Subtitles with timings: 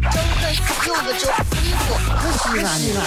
[0.00, 0.12] 张
[0.86, 1.98] 有个叫李波，
[2.32, 2.98] 西安西安。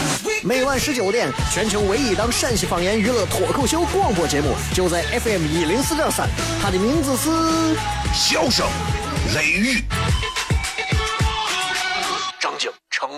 [0.44, 6.28] 每晚十九点，全球唯一档陕西方言娱乐脱口秀广播节目，就在 FM 一零四点三。
[6.62, 7.30] 它的名字是
[8.14, 8.68] 《笑声
[9.36, 9.78] 雷雨》。
[12.40, 13.10] 张景成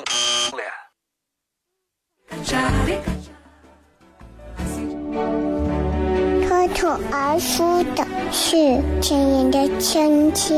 [6.47, 10.53] 脱脱而出的是亲人的亲切，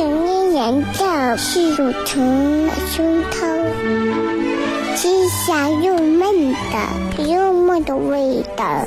[0.00, 8.86] 是想念人的是乳虫的胸膛，是香又嫩的幽默的味道，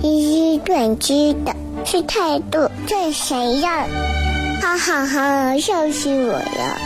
[0.00, 3.68] 是短知的是态度最闪耀，
[4.62, 6.78] 哈哈哈，笑死我了！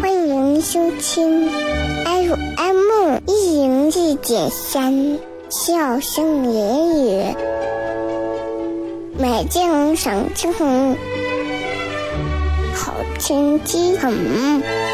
[0.00, 1.46] 欢迎收听
[2.06, 5.18] FM 一零四点三。
[5.50, 7.34] 笑声言语，
[9.18, 10.96] 美景赏秋红，
[13.18, 14.87] 好天气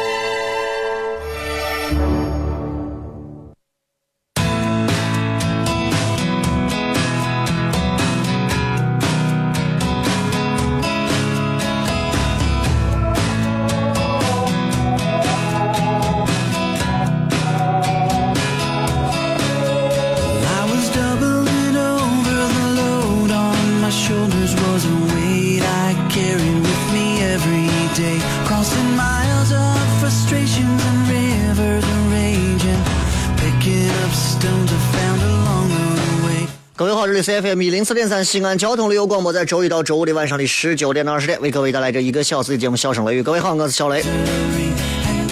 [37.84, 43.20] 零四点三西安交通旅游广播，在周一到周五的晚上的十九点到二十点，为各位带来这一个小时的节目《笑声雷雨》。
[43.22, 44.02] 各位好，我是小雷。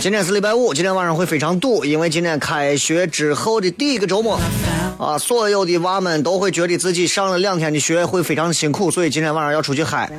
[0.03, 4.39] 今天是礼拜五，今天晚上会非常堵，因为今天开学之后的第一个周末，
[4.99, 10.13] 啊，所有的娃们都会觉得自己上了两天的学会非常辛苦，所以今天晚上要出去嗨。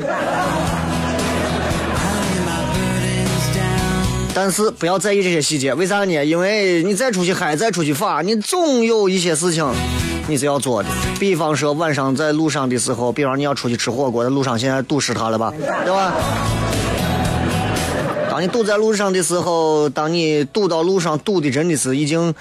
[4.34, 6.26] 但是不要在意这些细节，为啥呢？
[6.26, 9.64] 因为你再出去嗨，再出去耍，你总有一些事情。
[10.28, 10.90] 你是要做的，
[11.20, 15.54] 比方说晚上在路上的时候，比方你要出去吃火锅，在路上现在堵死他了吧，
[15.84, 16.14] 对吧？
[18.32, 22.34] 当你堵在路上的时候，当你堵到路上堵的真的是已经，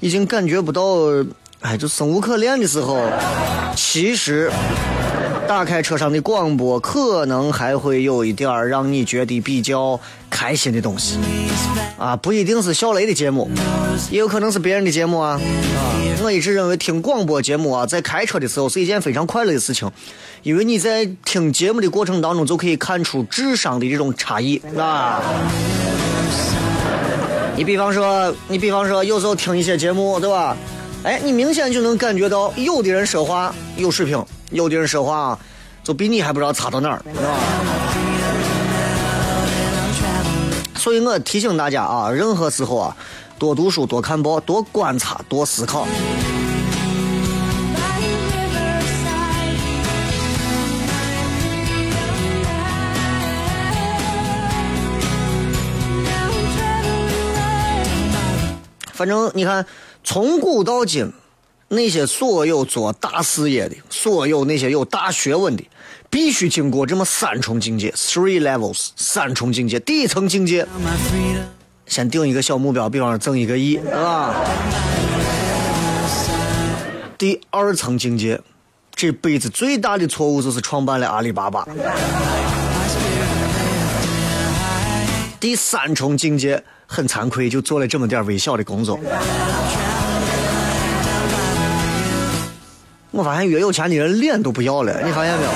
[0.00, 0.82] 已经感觉不到，
[1.60, 3.00] 哎，就生无可恋的时候，
[3.74, 4.50] 其实
[5.46, 9.98] 打开车上的广播，可能还会有一点儿让你觉得比较
[10.38, 11.18] 开心的东西，
[11.98, 13.50] 啊，不一定是小雷的节目，
[14.08, 15.40] 也有可能是别人的节目啊。
[16.22, 19.90] 我一直认为听广播节目啊，在开车的时候是一件非常快乐的事情，
[20.44, 25.20] 因为你在听节目的过程当中就可以看出智商的这种差异啊。
[27.56, 30.56] 你比方说，你比方说，有时候听一些节目，对吧？
[31.02, 35.36] 哎，你明显就能感觉到，有的人说话有水平，有的人说话
[35.82, 37.97] 就比你还不知道差到哪儿，是吧？
[40.88, 42.96] 所以我提醒大家啊，任何时候啊。
[43.38, 45.86] 多读书，多看报，多观察，多思考。
[58.94, 59.66] 反正你看，
[60.02, 61.12] 从古到今，
[61.68, 65.62] 那些所有做大事业的，所有那些有大学问的，
[66.10, 68.88] 必须经过这么三重境界 （three levels）。
[68.96, 70.66] 三重境界，第一层境界。
[71.86, 74.34] 先定一个小目标，比方说挣一个亿，啊。
[77.16, 78.40] 第二层境界，
[78.94, 81.66] 这辈子最大的错误就是创办了阿里巴巴。
[85.40, 88.98] 第三重境界，很惭愧，就做了这么点微小的工作。
[93.10, 95.50] 我发现越有钱的人脸都不要了，你发现没有？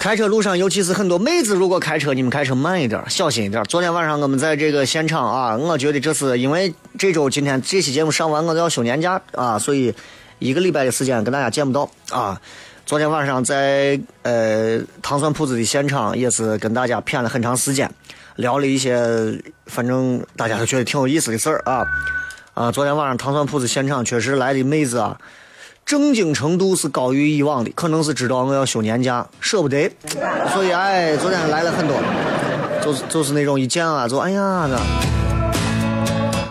[0.00, 3.62] 开车路上，尤其是很多妹子，如果开车，你们开车慢一点，小心一点。
[3.64, 9.92] 昨天晚上我们在这个现场啊，我觉得这是因为这周今天这期节目上完，我都要休年假啊，所以
[10.38, 12.40] 一个礼拜的时间跟大家见不到啊。
[12.86, 17.90] 昨天晚上在呃糖蒜铺子的现场，也是跟大家谝了很长时间，
[18.36, 21.84] 聊了一些反正大家都觉得挺有意思的事儿啊
[22.54, 22.72] 啊。
[22.72, 25.18] 昨天晚上糖蒜铺子现场确实来的妹子啊。
[25.88, 29.90] 正经程度是高于以往的，可能是知道我要休年假，舍不得，
[30.52, 31.96] 所以哎，昨天来了很多，
[32.84, 34.78] 就是就是那种一见啊，就哎呀的。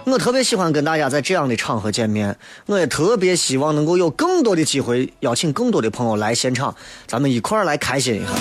[0.07, 2.35] 我特别喜欢跟大家在这样的场合见面，
[2.65, 6.73] 我也特别希望能够有更多的机会邀请更多的朋友来现场，
[7.05, 8.31] 咱们一块儿来开心一下。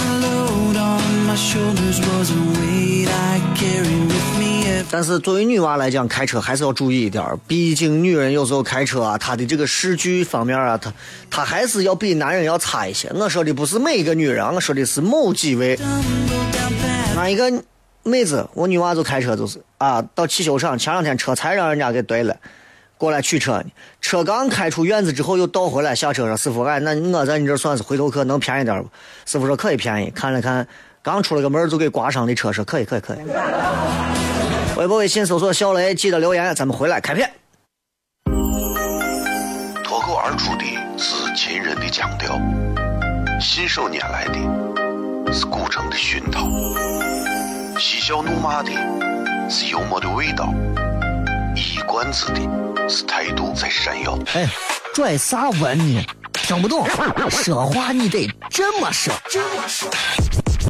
[4.88, 10.92] 但是作为女娃来讲，开车还是要注意一点毕竟女人有时候开车啊，她的这个视距方面啊，她
[11.28, 13.10] 她还是要比男人要差一些。
[13.14, 15.78] 我说的不是每一个女人，我说的是某几位。
[17.14, 17.52] 哪一个
[18.04, 22.36] 妹子，我女娃就开车就是啊，到汽修厂，前两天车才让人家给怼了，
[22.96, 23.64] 过来取车呢。
[24.00, 28.88] 车刚开出院子之后又倒回来，下车说：“师傅，哎，那我在你这算是回头客，能便宜点不？”
[29.26, 30.66] 师傅说：“可以便宜。”看了看，
[31.02, 33.18] 刚出了个门就给刮伤的车，说：“可以，可以，可以。”
[34.76, 37.32] 微博、微信搜索小雷，记得留言，咱们回来开片。
[39.82, 40.64] 脱口而出的
[40.98, 42.38] 是秦人的腔调，
[43.40, 46.46] 信手拈来的是古城的熏陶，
[47.78, 48.70] 嬉笑怒骂的
[49.48, 50.52] 是幽默的味道，
[51.54, 52.40] 一冠子的
[52.86, 54.18] 是态度在闪耀。
[54.34, 54.46] 哎，
[54.92, 56.04] 拽啥文呢？
[56.34, 56.86] 听不懂，
[57.30, 59.10] 说话你得这么说。
[59.14, 60.55] 哎哎哎哎哎哎哎！
[60.55, 60.55] 金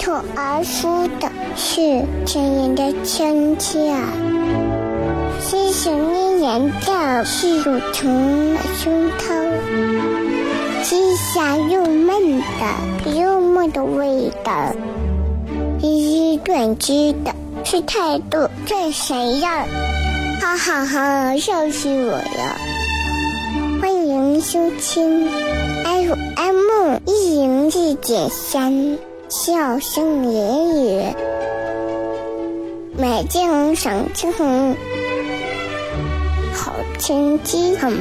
[0.00, 3.94] 脱而出的是亲人的亲切，
[5.38, 9.22] 细细腻黏的是乳虫的胸膛，
[10.82, 14.72] 是香又闷的幽默的味道，
[15.82, 19.50] 一语断句的是态度最闪耀，
[20.40, 22.56] 哈哈哈，笑死我了！
[23.82, 25.28] 欢迎收听
[25.84, 29.09] FM 一零四点三。
[29.30, 31.14] 笑声言语，
[32.98, 34.32] 美景赏晴
[36.52, 37.92] 好天气很。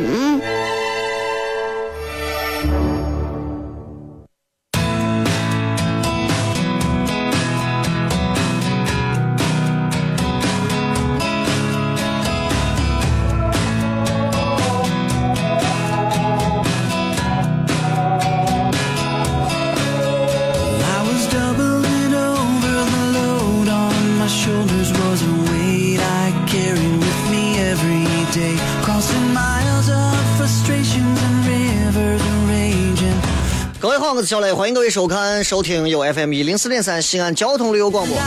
[33.82, 38.18] 各位好我是小雷，欢迎各位收看、收听由 FM 一零四点三西安交通旅游广播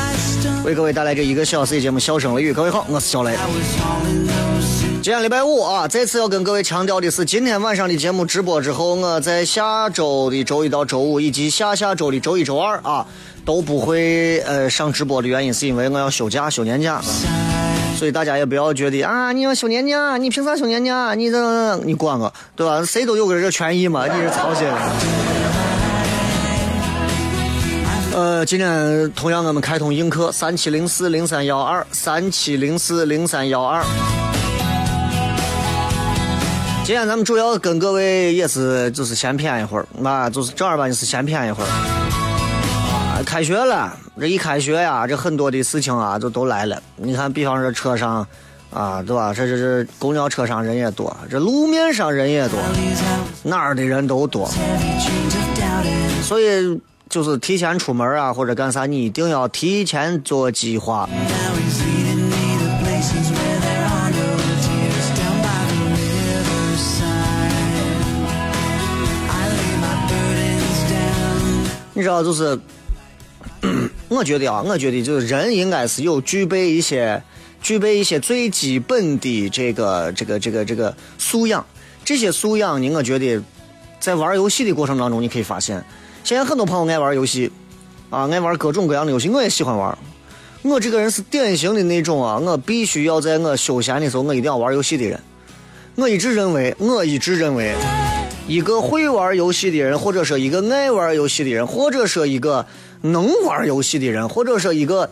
[0.65, 2.53] 为各位带来这一个小时的节目《笑声雷雨》。
[2.55, 3.37] 各位好，我是小雷。
[5.03, 13.07] 今天礼拜五啊，再次要跟各位强调的是，今天晚上的节目直播之后，我在下周的周一到周五以及下下周的周一、周二啊，
[13.45, 16.99] 都不会呃上直播的原因是因为我要休假、休年假，
[17.99, 21.15] 所以大家也不要觉得啊，你要休年假，你凭啥休年假？
[21.15, 22.83] 你这你管我对吧？
[22.83, 24.67] 谁都有个这权益嘛，你是操心。
[28.15, 33.83] 呃，今天同样我们开通映客三七零四零三幺二三七零四零三幺二。
[36.85, 41.67] 今天咱们主要跟各位也是就是闲谝一会儿，啊，就是正儿八经是闲谝一会儿。
[41.67, 46.83] 啊，开学了，这一开学呀，这很多的事情啊就都来了。
[46.97, 48.27] 你看，比方说车上，
[48.71, 49.33] 啊，对吧？
[49.33, 52.59] 这这这公交车上人也多，这路面上人也多，
[53.43, 54.51] 哪儿的人都多，
[56.23, 56.79] 所以。
[57.13, 61.07] 就是提前出门啊，或者干啥，你一定要提前做计划。
[71.93, 72.59] 你知道，就是，
[74.09, 77.23] 我觉得啊，我觉得就是人应该是有具备一些、
[77.61, 81.63] 具备一些最基本的这个、这个、这个、这个素养。
[82.07, 83.39] 这些素养呢，我觉得
[84.01, 85.85] 在玩游戏的过程当中，你可以发现。
[86.25, 87.51] 现在很多朋友爱玩游戏，
[88.09, 89.97] 啊，爱玩各种各样的游戏，我也喜欢玩。
[90.63, 95.19] 我这个人是典型的那种啊，我必须要在我休闲的时候，我一定要玩游戏的人。
[95.97, 97.75] 我一直认为，我一直认为，
[98.47, 102.65] 一个会玩游戏的人，或者说一个爱玩游戏的人，或者说一个
[103.01, 105.11] 能玩游戏的人，或者说一个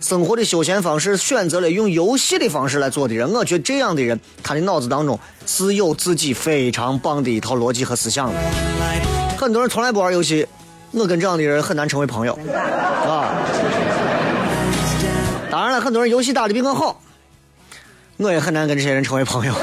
[0.00, 9.19] 生活的休闲方式选择了用游戏的方式来做的人，我觉得这样的人，他的脑子当中是有自己非常棒的一套逻辑和思想的。
[9.40, 10.46] 很多人从来不玩游戏，
[10.90, 13.32] 我跟这样的人很难成为朋友，啊。
[15.50, 17.00] 当然了，很多人游戏打的比我好，
[18.18, 19.54] 我也很难跟这些人成为朋友。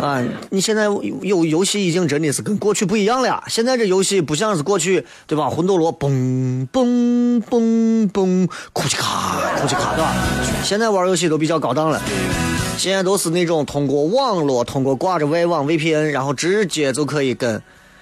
[0.00, 3.44] 啊，你现在有游戏已经真的是跟过去不一样了。
[3.48, 5.50] 现在这游戏不像是过去，对吧？
[5.50, 10.14] 魂斗罗，嘣嘣嘣嘣，库奇卡，库奇卡，对吧？
[10.62, 12.00] 现在玩游戏都比较高档了，
[12.76, 17.60] 现在都是那种通过网络，通过挂着外网 VPN，然后直接就可以跟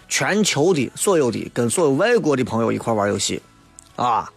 [0.08, 3.40] 全球的所有的、跟所有外国的朋友一块玩游戏，
[3.96, 4.28] 啊，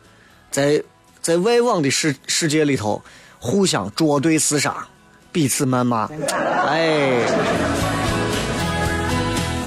[0.52, 0.84] 在
[1.22, 3.02] 在外网的世世界里头
[3.40, 4.88] 互相捉对厮杀。
[5.32, 6.10] 彼此谩骂，
[6.66, 7.12] 哎，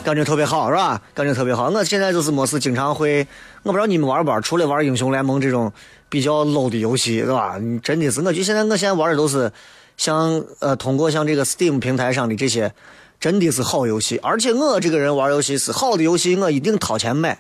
[0.03, 0.99] 感觉特别好，是吧？
[1.13, 1.69] 感觉特别好。
[1.69, 3.27] 我现在就是没事，经常会，
[3.65, 5.71] 我不知道你们玩不玩，除了玩英雄联盟这种
[6.09, 7.57] 比较 low 的游戏，是吧？
[7.83, 9.53] 真的是，我就现在我现在玩的都是
[9.99, 12.73] 像呃，通过像这个 Steam 平台上的这些，
[13.21, 14.17] 真的是好游戏。
[14.23, 17.39] 而且我这个人玩游戏是好的游戏，我一定掏钱买。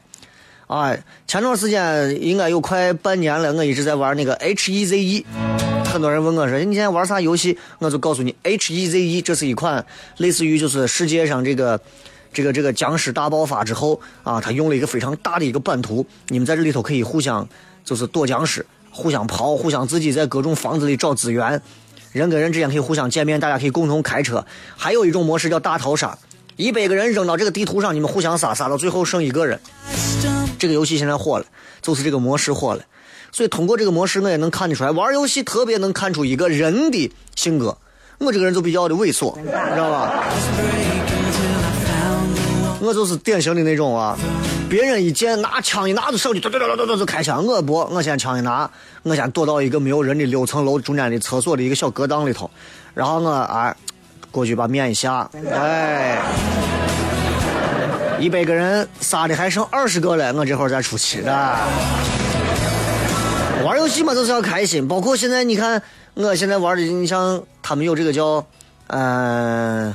[0.66, 5.24] 哎，前段时间应该有快半年了，我一直在玩那个 H E Z E。
[5.86, 9.86] 很多人问我说：“你现在玩啥游戏？”我就告诉你，H E Z E，这是一款
[10.18, 11.80] 类似于就是世界上这个
[12.30, 17.48] 这个这个僵尸大爆发之后啊，他用了一个非常大的一个版图，你们在这里头可以互相
[17.82, 21.62] 就是躲僵尸，互相跑，互相自己在各种房子里找资源，
[22.12, 24.44] 人跟人之间可以互相见面，大家可以共同开车。
[24.76, 26.16] 还有一种模式叫大逃杀，
[26.56, 29.60] 一百个人扔到这个地图上，你们互相杀，杀到最后剩一个人。
[30.58, 31.44] 这个游戏现在火了，
[31.82, 32.82] 就是这个模式火了。
[33.30, 37.76] 所以通过这个模式，我也能看得出来，玩游戏特别能看出一个人的性格。
[38.18, 40.24] 我这个人就比较的猥琐，你知道吧？
[42.80, 44.16] 我就是典型的那种啊，
[44.68, 48.70] 别人一见拿枪一拿着手就嘟嘟嘟嘟嘟就开枪，我不，我先枪一拿，
[49.02, 52.50] 我先躲到一个没有人的六层楼中间的厕所的一个小隔档里头，
[52.92, 53.74] 然后我哎
[54.30, 56.18] 过去把面一下，哎，
[58.20, 61.56] 一百个人杀的还剩二十个了，我这会儿再出去的。
[63.64, 64.86] 玩游戏嘛，就是要开心。
[64.86, 65.82] 包括现在，你看，
[66.14, 68.46] 我现在玩的，你像他们有这个叫，
[68.88, 69.94] 嗯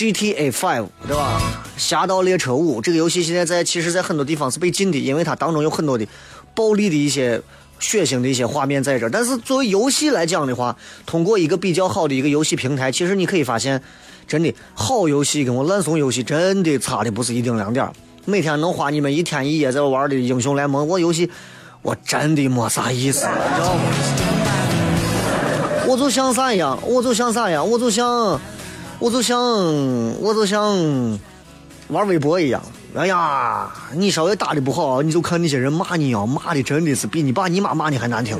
[0.00, 1.40] ，GTA Five，对吧？
[1.76, 6.06] 侠盗猎车五这个游戏现在在，其实，在很多地方是被禁的，因为它当中有很多的
[6.54, 7.40] 暴力的一些、
[7.78, 9.10] 血腥的一些画面在这儿。
[9.10, 13.82] 但是作为游戏来讲的话，通过一个比较好的一个游戏平台，其实你可以发现，
[14.26, 17.90] 真的好游戏跟我烂怂游戏真的差的不是一丁两点
[18.24, 21.30] 每天能花你们一天一夜在玩的英雄联盟，我游戏。
[21.82, 23.26] 我真的没啥意思，
[25.86, 28.38] 我就像啥样，我就像啥样，我就像，
[29.00, 29.40] 我就像，
[30.20, 31.18] 我就像
[31.88, 32.62] 玩微博一样。
[32.94, 38.36] 哎呀，你稍微打的不好，你就看那些人骂你啊，骂的真的是比你爸你妈骂你还难听。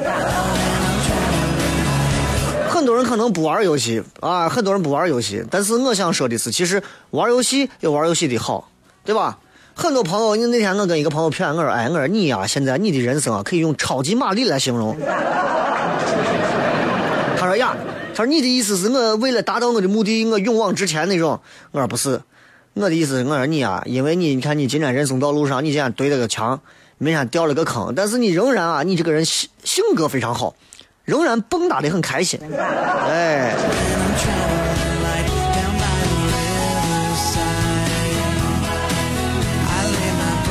[2.69, 8.69] 很多人可能不玩游戏啊，很多人不玩游戏，但是我想说的是，其实玩游戏有玩游戏的好，
[9.05, 9.38] 对吧？
[9.75, 14.95] 很多朋友，你那天我跟一个朋友谝，我说：“哎，我说你呀，现在你的人生啊，可以用超级玛丽来形容。”
[17.38, 17.75] 他说：“呀，
[18.21, 21.41] 他说你的意思是我为了达到我的目的，我勇往直前那种。”
[21.73, 22.21] 我说：“不是，
[22.75, 26.61] 我的意思是，我说你啊，因为你，你看你今天人生道路上，你今天堆了个墙，
[26.99, 30.55] 明天掉了个坑，但是你仍然啊，你这个人性性格非常好，
[31.07, 33.57] 仍然蹦跶的很开心， 哎。”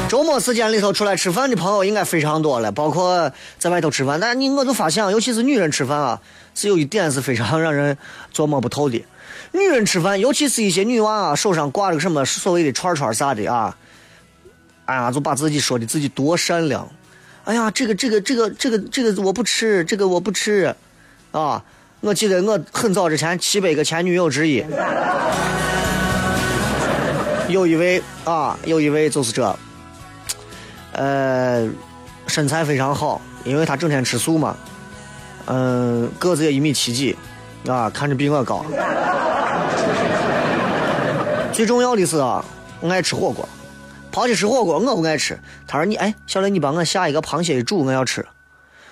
[0.10, 4.20] 周末时间里头出来吃饭的朋友应该非常多了，包括在外头吃饭。
[4.20, 6.20] 但你我就发现，尤其是女人吃饭啊，
[6.56, 7.96] 是有一点是非常 让人
[8.34, 9.06] 琢磨不透的。
[9.52, 13.78] 女人吃饭，尤其是一些女娃啊，手上挂着个什么所谓的串串啥的啊，
[14.86, 16.90] 哎呀，就把自己说的自己多善良。
[17.44, 20.76] 哎呀，这个这个这个这个这个我不吃，这个我不吃，
[21.32, 21.64] 啊！
[22.02, 24.66] 我记得我很早之前七百个前女友之一，
[27.48, 29.56] 有一位啊，有一位就是这。
[30.94, 31.68] 呃，
[32.28, 34.56] 身材非常好，因为他整天吃素嘛。
[35.46, 37.18] 嗯，个子也一米七几，
[37.68, 38.66] 啊，看着比我高。
[41.52, 42.44] 最重要的是啊，
[42.90, 43.48] 爱吃火锅。
[44.12, 45.40] 跑去吃火锅，我不爱吃。
[45.68, 48.26] 他说：“你哎，小雷，你帮我下一个螃蟹一煮，我要吃。”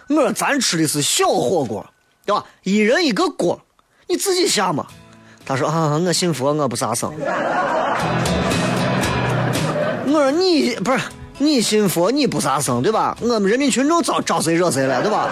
[0.10, 1.84] 我说：“咱吃的是小火锅，
[2.24, 2.46] 对吧？
[2.64, 3.60] 一人一个锅，
[4.08, 4.86] 你自己下嘛。”
[5.44, 7.12] 他说：“啊，我信佛，我不杀生。”
[10.06, 11.00] 我说：“你不是。”
[11.40, 13.16] 你信佛，你不杀生，对吧？
[13.22, 15.30] 我们人民群众招招谁惹谁了，对吧？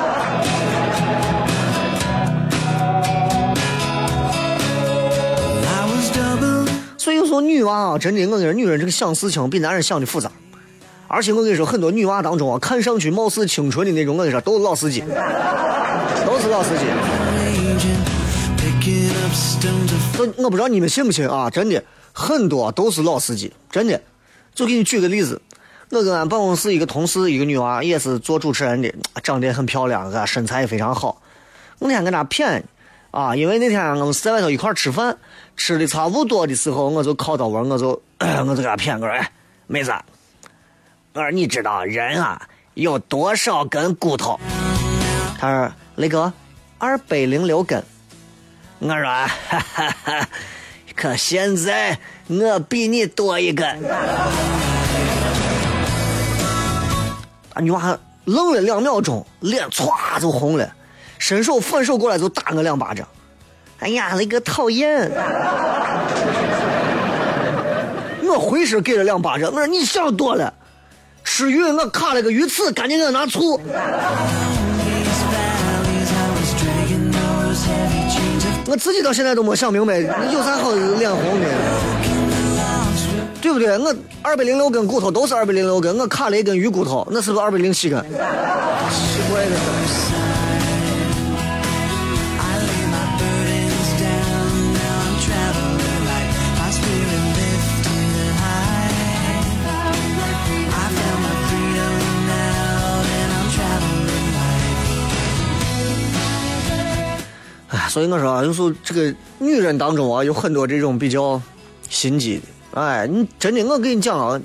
[6.98, 10.32] 所以说，女娃啊，真的，我跟你说，女人这个想事情比男人想的复杂。
[11.08, 15.02] 而且我跟你说，很多女娃当中啊，看上去貌似清纯的那种，我跟你说都是老司机，
[16.26, 16.86] 都是老司机。
[20.20, 21.50] 我 我不知道你们信不信啊？
[21.50, 21.84] 真的，
[22.14, 24.00] 很多都是老司机，真的。
[24.54, 25.42] 就给你举个例子，
[25.92, 31.22] 我跟俺办公室一个同事，一个女娃，也是做主持人的，长得很漂亮，是身材也非常好。
[31.80, 32.62] 我那天跟她谝，
[33.12, 35.16] 啊，因为那天我们在外头一块吃饭，
[35.56, 39.32] 吃的差不多的时候，我就靠到我，我就 我就给她谝，我说，哎，
[39.68, 39.94] 妹子，
[41.14, 42.42] 我说你知道人啊
[42.74, 44.40] 有多少根骨头？
[45.40, 46.34] 她说雷哥，
[46.78, 47.82] 二百零六根。
[48.80, 49.28] 我说，哈
[49.60, 50.30] 哈哈，
[50.96, 51.98] 可现在。
[52.28, 53.80] 我比你多一根。
[57.56, 60.70] 啊，女娃愣了两秒钟，脸歘就红了，
[61.18, 63.08] 伸手反手过来就打我两巴掌。
[63.80, 65.10] 哎呀，那个讨厌！
[68.28, 70.54] 我回身给了两巴掌，我说你想多了。
[71.24, 73.60] 吃鱼我卡了个鱼刺，赶紧给我拿醋。
[78.68, 81.48] 我自己到现在都没想明白，有啥好脸红的？
[83.46, 83.78] 对不对？
[83.78, 88.02] 我二百零六根骨头都是二百零六根，我卡了一根鱼骨头，那是不是二百零七根？
[88.02, 88.10] 奇
[89.32, 89.62] 怪的事。
[107.70, 111.40] 哎，所以我说啊，就是这个女人当中啊，有很多这种比较
[111.88, 112.55] 心机的。
[112.76, 114.40] 哎，你真的，我跟你讲啊，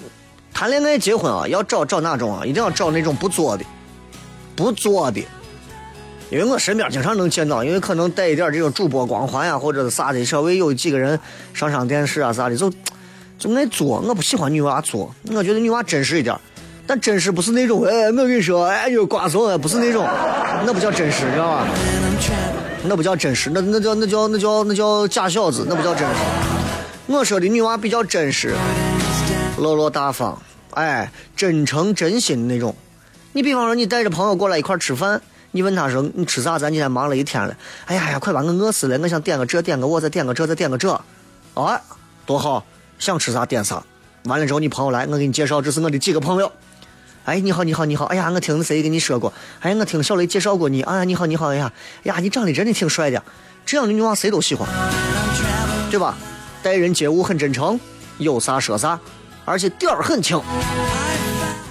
[0.54, 2.46] 谈恋爱结婚啊，要找找哪种啊？
[2.46, 3.64] 一定要找那种不作的，
[4.54, 5.20] 不作的。
[6.30, 11.18] 因为我身边经常能见到，因为可能带一点这种主播光环呀，或者是啥的，稍微有几个人
[11.52, 12.72] 上上电视啊啥的，就
[13.36, 14.00] 就爱作。
[14.06, 16.38] 我不喜欢女娃作，我觉得女娃真实一点。
[16.86, 20.06] 但真实不是那种，哎，我跟你说，哎呦，瓜怂，不是那种，
[20.64, 21.66] 那不叫真实，知道吧？
[22.84, 26.49] 那不叫真实，那那叫那叫那叫那叫假小子，那不叫真实。
[27.10, 28.54] 我说的女娃比较真实，
[29.58, 30.40] 落落大方，
[30.74, 32.72] 哎，真诚真心的那种。
[33.32, 36.56] 你比方说，你带着朋友过来一块吃饭，你问他说你吃啥？
[36.56, 37.56] 咱今天忙了一天了，
[37.86, 38.96] 哎呀呀，快把我饿死了！
[38.96, 40.92] 我想点个这，点个我，再点个这，再点个这，
[41.54, 41.80] 啊，
[42.24, 42.64] 多好！
[43.00, 43.82] 想吃啥点啥。
[44.26, 46.52] 完了之后，你朋友来，我给你介绍，这是我的几个朋友。
[47.24, 48.04] 哎，你好，你好，你好！
[48.04, 49.32] 哎呀，我听谁跟你说过？
[49.58, 50.82] 哎，我听小雷介绍过你。
[50.82, 51.48] 啊，你好，你好！
[51.48, 51.72] 哎呀，
[52.04, 53.20] 呀，你长得真的挺帅的。
[53.66, 54.68] 这样的女娃谁都喜欢，
[55.90, 56.16] 对吧？
[56.62, 57.78] 待人接物很真诚，
[58.18, 58.98] 有啥说啥，
[59.44, 60.40] 而且点儿很轻。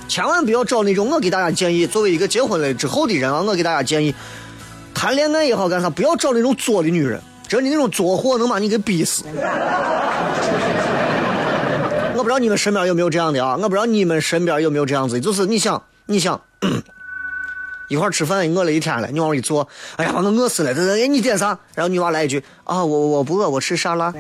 [0.08, 4.14] 千万不要找那种，我给大家建议，作为一个结婚了之后的人啊，我给大家建议，
[4.94, 9.24] 谈恋爱也好干啥，不要找那种作的女人，真的那种作货能把你给逼死。
[12.16, 13.56] 我不知道你们身边有没有这样的啊？
[13.56, 16.42] 我不知道你们身边有没有这样子，就是你想，你想。
[17.90, 20.74] 一块吃饭，饿了一天了，你往里坐，哎呀，把我饿死了！
[20.74, 21.58] 这这，哎，你点啥？
[21.76, 24.14] 然后女娃来一句啊，我我不饿，我吃沙拉。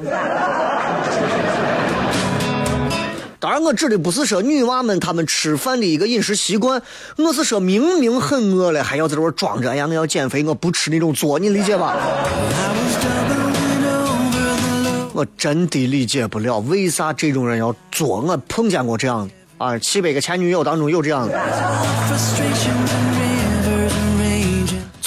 [3.40, 6.82] 当然，我指的不是说女娃们她们吃饭的一个饮食习惯，
[7.18, 11.96] 我是说明明很饿了，还要在这装着，哎呀，我要减肥，我不吃那种作，你理解吧？
[15.14, 18.20] 我真的理解不了，为啥这种人要作？
[18.22, 21.40] 我碰见过这样的啊，七百个前女友当中有这样的。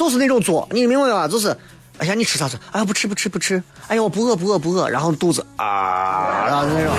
[0.02, 1.28] 就是那种作，你明白吧？
[1.28, 1.56] 就是，
[1.98, 2.58] 哎呀，你吃啥吃？
[2.72, 3.62] 哎呀，不吃不吃不吃。
[3.86, 4.90] 哎呀，我不饿不饿不饿。
[4.90, 6.92] 然后肚子啊，然后那种。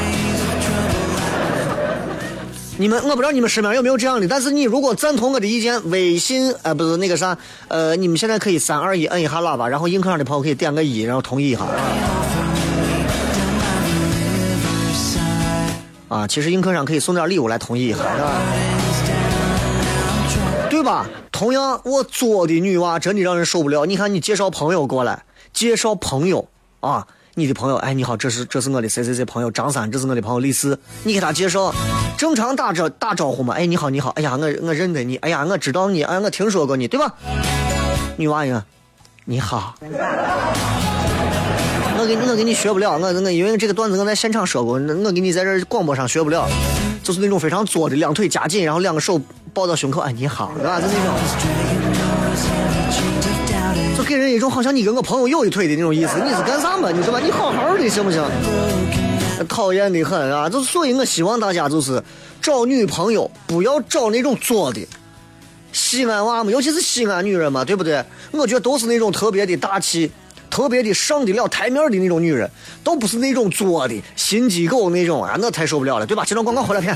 [2.78, 7.38] 你们我不知道你们身边有没有这样的，但是你如果赞同我的意见，微信呃不是那个啥
[7.68, 11.62] 呃，你们现在可以三二一摁一下喇叭，然后映客上的朋友可以点个一，然后同意一下。
[16.08, 18.32] 啊，其实映客上可以送点礼物来同意一下，是吧？
[20.84, 21.08] 吧？
[21.32, 23.86] 同样，我作的女娃真的让人受不了。
[23.86, 26.48] 你看，你介绍朋友过来，介绍朋友
[26.82, 31.74] 啊，你的朋友，哎，你好，这是这是我的谁谁谁朋友张三，这是我的朋友李四，你给他介绍，
[32.18, 37.14] 正常打招打招呼嘛，哎，你好，你好，哎呀，我我认得你，哎呀，我知道你，哎，我听说过你，对吧？
[38.18, 38.64] 女娃呀，
[39.26, 39.88] 你好，我
[42.08, 46.48] 给你我给你学不了，我我因为这个段子我在现场说过，我给你在这广播上学不了，
[47.02, 49.20] 就是那种非常作的，两腿夹紧，然后两个手。
[49.54, 50.82] 抱到胸口，哎，你好，对吧？
[50.82, 51.14] 就那种，
[53.96, 56.18] 就给人一种好像你跟我朋友有一腿的那种意思。
[56.24, 56.90] 你是干啥嘛？
[56.90, 57.20] 你对吧？
[57.20, 58.24] 你好好的行不行？
[59.48, 60.50] 讨厌的很啊！
[60.50, 62.02] 就所以，我希望大家就是
[62.42, 64.88] 找女朋友不要找那种作的
[65.72, 68.04] 西安娃嘛，尤其是西安女人嘛，对不对？
[68.32, 70.10] 我觉得都是那种特别的大气、
[70.50, 72.50] 特别的上得了台面的那种女人，
[72.84, 76.24] 都不是那种作的心机狗那种啊，那太受不了了，对吧？
[76.26, 76.96] 这种广告回来骗。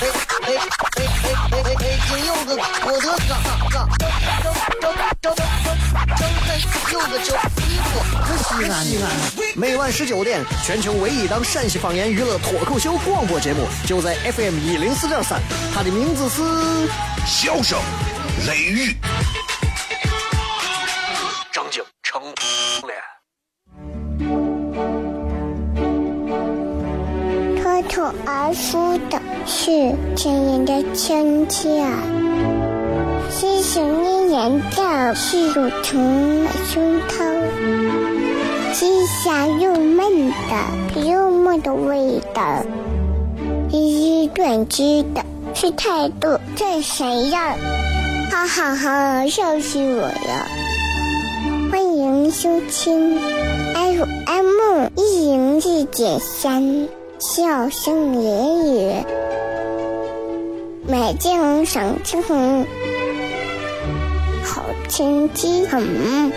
[0.00, 1.84] 哎哎哎哎哎哎！
[2.08, 3.78] 今有个我的哥哥，
[4.40, 4.84] 张张
[5.20, 5.34] 张张
[6.16, 6.46] 张开
[6.92, 7.28] 有个叫
[7.62, 7.90] 衣服，
[8.24, 9.02] 可西安的。
[9.56, 15.40] 每晚十九点，全球唯一档陕西方言娱乐脱口秀广播节目，就在 FM 一零四点三，
[15.72, 16.42] 它的名字是
[17.26, 17.78] 《笑声
[18.46, 18.90] 雷雨》。
[21.52, 22.20] 张景成
[27.62, 31.84] 脱口而出的是亲人的亲切，
[33.30, 37.44] 是想念人的是乳虫的胸膛，
[38.72, 42.64] 是香又闷的幽默的味道，
[43.70, 45.22] 是短知的，
[45.54, 47.54] 是态度这谁呀？
[48.30, 50.48] 哈哈哈，笑死我了！
[51.70, 53.18] 欢迎收听
[53.74, 56.88] FM 一零四点三。
[57.18, 59.04] 笑声言语，
[60.86, 62.22] 美景赏晴，
[64.42, 66.32] 好天气很。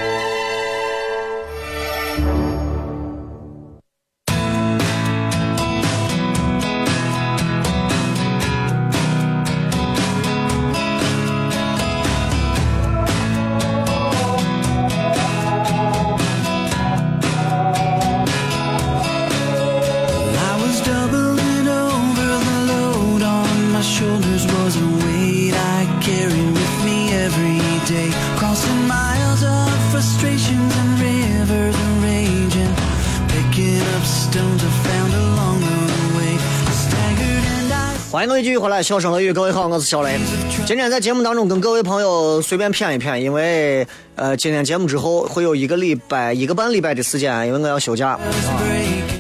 [38.59, 40.17] 回来，笑声乐语，各位好，我是小雷。
[40.65, 48.19] 今天在节目当中跟各位朋友随便谝一谝，因为呃，今天节目之后会有一个礼拜、一个半礼拜的时间，因为我要休假，啊、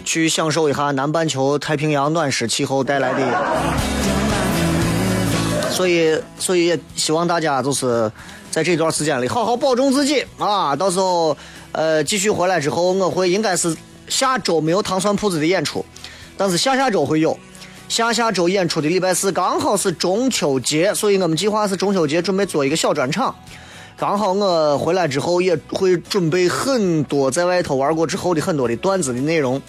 [0.03, 3.19] 去享受一下南半球太平洋暖湿气候带来的，
[5.71, 8.11] 所以，所以也希望大家就是
[8.49, 10.75] 在这段时间里好好保重自己啊！
[10.75, 11.37] 到时候
[11.73, 13.75] 呃，继续回来之后，我会应该是
[14.07, 15.85] 下周没有糖蒜铺子的演出，
[16.35, 17.37] 但是下下周会有。
[17.89, 23.33] 下下周演出的礼拜四刚好是中秋节，所以我们计划是中秋节准备做一个小专场。
[23.95, 29.59] 刚好我回来之后也会准备很多在外头玩过之后的很多的段子的内容。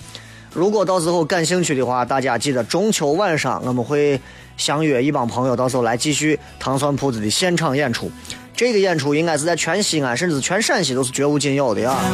[0.53, 4.21] 如果到时候感兴趣的话，大家记得中秋晚上我们会
[4.57, 8.11] 相约一帮朋友，到时候来继续糖蒜铺子的现场演出。
[8.55, 12.05] 这个演出应该是在全西安甚至全陕西都是绝无仅有的啊，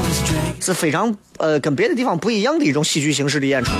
[0.60, 3.72] 是非常呃跟别的地方不一样的一种喜剧形式的演出。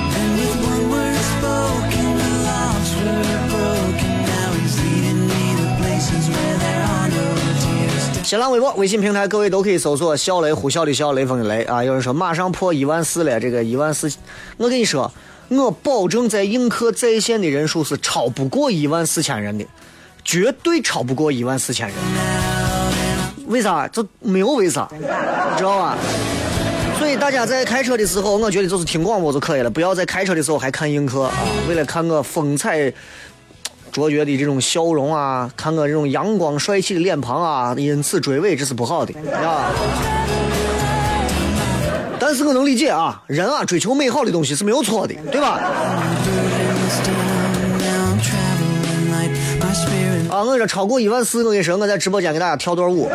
[8.25, 11.85] 新浪微博、微信平台，各位都可以搜索“小雷呼啸的笑，雷锋的雷”啊！
[11.85, 14.11] 有人说马上破一万四了，这个一万四，
[14.57, 15.13] 我跟你说，
[15.49, 19.67] 我保证在映客在线的人数是超不过一万四千人的，
[20.25, 21.97] 绝对超不过一万四千人。
[23.47, 23.87] 为啥？
[23.89, 25.01] 这没有为啥，你
[25.59, 25.99] 知道吧？
[26.99, 31.35] 所以大家在开车的时候，我觉得就是听广播就可以了，不要在开车的时候还看映客啊！
[31.69, 32.91] 为了看我风采。
[33.95, 39.71] 卓绝的这种笑容啊，看我这种阳光帅气的脸庞啊，因此追尾这是不好的啊。
[42.19, 45.61] 但是我能理解啊，人啊追求美好的东西是没有错的，对吧？
[50.29, 53.09] 啊，我这超过一万四，我跟你说，我在直播间给大家跳段舞。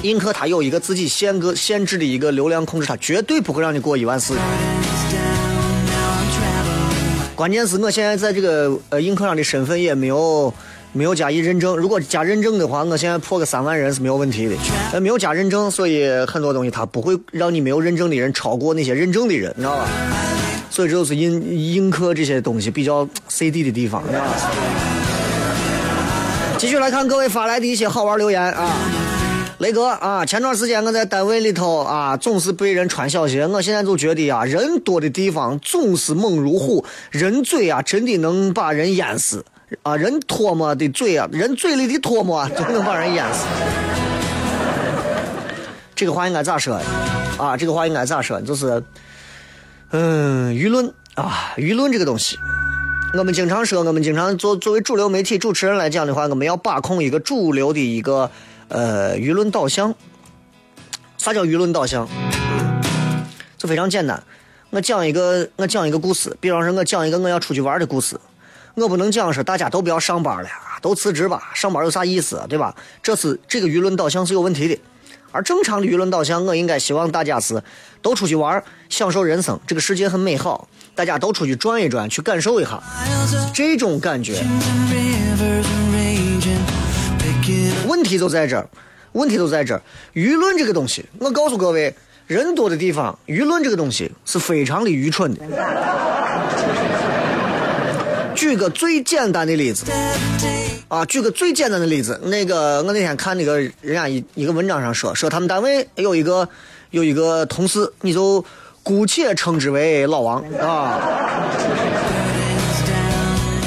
[0.00, 4.34] 映客它有一个自己限个限制的一个流量控制，它绝对不会让你过一万四。
[7.34, 10.52] 关键是我现在在这个呃映客上的身份也没有
[10.92, 14.54] 没有加以认证，如果加认证的话，我现在破个三万人是没有问题的。
[14.92, 19.88] 呃，没有加认证，所以很多东西它不会让你没有认证的人超过那些认证的人，你知道吧？
[20.70, 24.50] 所以这就是映映客这些东西比较 CD 的地方，你知道吧？
[26.56, 28.70] 继续来看各位发来的一些好玩留言啊。
[29.58, 33.46] 雷哥啊，前段时间我在单位里头啊，总是被人穿小鞋。
[33.46, 39.44] 我现在就觉得呀，人多的地方总是猛如虎，人嘴啊真的能把人淹死
[39.84, 39.96] 啊！
[39.96, 43.46] 人唾沫的嘴啊，人嘴里的唾沫 就能把人淹死。
[45.94, 46.80] 这个话应该咋说？
[47.38, 48.40] 啊，这个话应该咋说？
[48.40, 48.82] 就是，
[49.92, 52.36] 嗯，舆论啊，舆论这个东西，
[53.16, 58.28] 我们经常说，我们经常作作为主流媒体主持人来讲的话，我们要把控一个主流的一个。
[58.68, 59.94] 呃，舆论导向。
[61.18, 62.08] 啥叫舆论导向？
[63.56, 64.22] 就非常简单。
[64.70, 66.36] 我讲一个，我讲一个故事。
[66.40, 68.18] 比方说，我讲一个我要出去玩的故事。
[68.74, 70.48] 我不能讲说大家都不要上班了，
[70.82, 72.74] 都辞职吧，上班有啥意思，对吧？
[73.02, 74.76] 这是这个舆论导向是有问题的。
[75.30, 77.62] 而正常的舆论导向，我应该希望大家是
[78.02, 79.58] 都出去玩，享受人生。
[79.66, 82.82] 这个世界很美好，大家都出去转一转，去感受一下
[83.54, 84.44] 这种感觉。
[87.86, 88.68] 问题就在这儿，
[89.12, 89.82] 问题就在这儿。
[90.14, 91.94] 舆论这个东西，我告诉各位，
[92.26, 95.40] 人多的地方，舆论这个东西是非常的愚蠢的。
[98.34, 99.84] 举个最简单的例子，
[100.88, 106.48] 啊，举个最简单的例子，那个我那天看那个人家一一个文章上说，说他们单位有一个
[106.90, 108.44] 有一个同事，你就
[108.82, 111.00] 姑且称之为老王啊。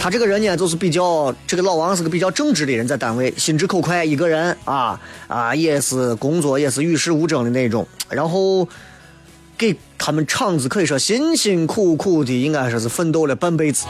[0.07, 8.65] 他这个人呢，就是比较这个老王是个比较正直的人，在单位心直口快，一个人啊啊也是工作也是与世无争的那种，然后
[9.57, 13.85] 给他们厂子可以说辛辛苦苦的，应该说是奋斗了半辈子。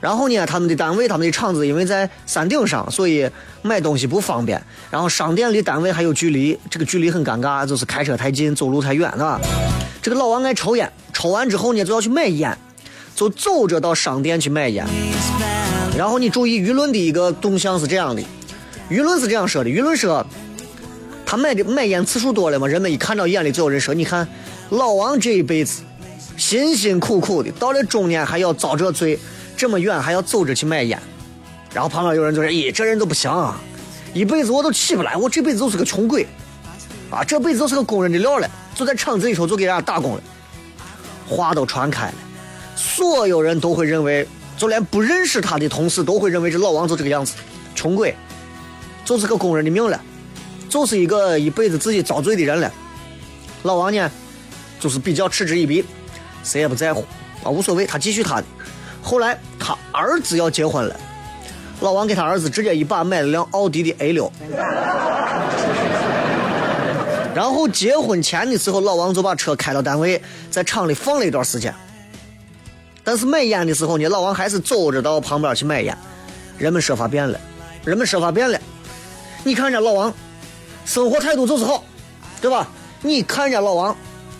[0.00, 3.28] 然后呢，他们的单位他们的厂子因为在山顶上，所以
[3.60, 4.58] 买东西不方便。
[4.90, 9.38] 然后商店离单位还有距离，这个距离很尴尬，就是开车太近，走路太远啊。
[10.00, 12.56] 这个老王爱抽烟，抽完之后呢就要去买烟。
[13.20, 14.82] 就走着到商店去买烟，
[15.94, 18.22] 然后你注意舆论的一个动向是这样的，
[18.88, 20.26] 舆论是这样说的，舆论说
[21.26, 24.26] 他买的买烟次数多了嘛，人们一看到眼里就有人说，你看
[24.70, 25.82] 老王这一辈子
[26.38, 29.18] 辛辛苦苦的，到了中年还要遭这罪，
[29.54, 30.98] 这么远还要走着去买烟，
[31.74, 33.30] 然后旁边有人就说，咦，这人都不行，
[34.14, 36.26] 一辈子我都起不来，我这辈子就是个穷鬼，
[37.10, 40.22] 啊，这辈子就是个工人的料了，就在厂子里头就给人家打工了，
[41.28, 42.14] 话都传开了。
[42.80, 47.34] 所有人都会认为，就连不认识他的同事都会认为这老王就这个样子，
[47.74, 48.16] 穷鬼，
[49.04, 50.00] 就是个工人的命了，
[50.66, 52.72] 就是一个一辈子自己遭罪的人了。
[53.64, 54.10] 老王呢，
[54.80, 55.84] 就是比较嗤之以鼻，
[56.42, 57.04] 谁也不在乎
[57.44, 58.44] 啊，无所谓，他继续他的。
[59.02, 60.98] 后来他儿子要结婚了，
[61.80, 64.32] 老王给他儿子直接一把买了辆奥迪的 A 六，
[67.34, 71.74] 然后结婚前的时候，老王就把车开到单位，在厂里放了一段时间。
[73.02, 75.96] 但是买烟的时候呢，老王还是走着到旁边去买烟。
[76.58, 77.40] 人们说法变了，
[77.84, 78.60] 人们说法变了。
[79.42, 80.12] 你看人家老王，
[80.84, 81.82] 生活态度就是好，
[82.40, 82.68] 对吧？
[83.02, 83.96] 你看人家老王，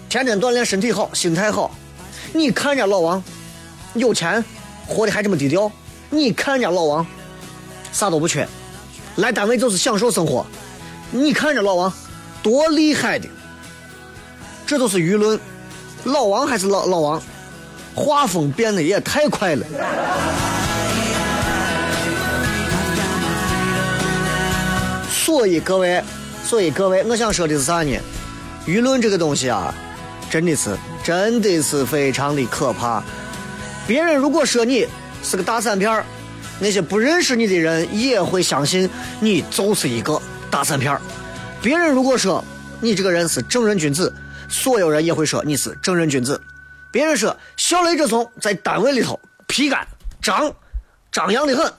[0.09, 1.71] 天天锻炼，身体好，心态好。
[2.35, 3.25] 你看人家老王，
[3.95, 4.45] 有钱，
[4.87, 5.73] 活得还这么低调。
[6.11, 7.07] 你看人家老王，
[7.93, 8.47] 啥都不缺，
[9.17, 10.45] 来单位就是享受生活。
[11.11, 11.93] 你看人家老王，
[12.43, 13.27] 多厉害的。
[14.67, 15.41] 这都是舆论，
[16.05, 17.23] 老王还是老老王。
[18.01, 19.67] 画风变得也太快了，
[25.11, 26.03] 所以各位，
[26.43, 28.01] 所以各位，我想说的是啥呢？
[28.67, 29.75] 舆论这个东西啊，
[30.31, 33.03] 真的是，真的是非常的可怕。
[33.87, 34.87] 别人如果说你
[35.23, 36.03] 是个大三片
[36.59, 38.89] 那些不认识你的人也会相信
[39.21, 40.99] 你就是一个大三片
[41.61, 42.43] 别人如果说
[42.81, 44.11] 你这个人是正人君子，
[44.49, 46.41] 所有人也会说你是正人君子。
[46.93, 49.87] 别人说小雷这怂在单位里头皮干
[50.21, 50.53] 张
[51.13, 51.73] 张扬的很